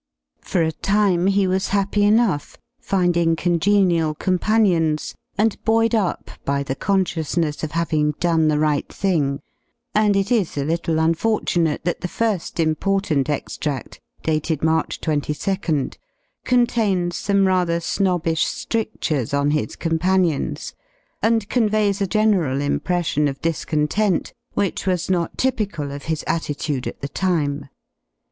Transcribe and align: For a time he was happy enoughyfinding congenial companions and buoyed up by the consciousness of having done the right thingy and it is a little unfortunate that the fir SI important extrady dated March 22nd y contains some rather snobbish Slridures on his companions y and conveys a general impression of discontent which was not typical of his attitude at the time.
For 0.41 0.63
a 0.63 0.71
time 0.71 1.27
he 1.27 1.45
was 1.45 1.67
happy 1.67 2.01
enoughyfinding 2.01 3.37
congenial 3.37 4.15
companions 4.15 5.13
and 5.37 5.63
buoyed 5.63 5.93
up 5.93 6.31
by 6.43 6.63
the 6.63 6.73
consciousness 6.75 7.63
of 7.63 7.73
having 7.73 8.13
done 8.13 8.47
the 8.47 8.57
right 8.57 8.87
thingy 8.89 9.41
and 9.93 10.15
it 10.15 10.31
is 10.31 10.57
a 10.57 10.65
little 10.65 10.97
unfortunate 10.97 11.85
that 11.85 12.01
the 12.01 12.07
fir 12.07 12.39
SI 12.39 12.63
important 12.63 13.27
extrady 13.29 13.99
dated 14.23 14.63
March 14.63 14.99
22nd 15.01 15.91
y 15.91 15.97
contains 16.45 17.15
some 17.15 17.45
rather 17.45 17.79
snobbish 17.79 18.47
Slridures 18.47 19.39
on 19.39 19.51
his 19.51 19.75
companions 19.75 20.73
y 21.21 21.27
and 21.29 21.47
conveys 21.47 22.01
a 22.01 22.07
general 22.07 22.59
impression 22.59 23.27
of 23.27 23.39
discontent 23.39 24.33
which 24.55 24.87
was 24.87 25.11
not 25.11 25.37
typical 25.37 25.91
of 25.91 26.05
his 26.05 26.23
attitude 26.25 26.87
at 26.87 27.01
the 27.01 27.07
time. 27.09 27.69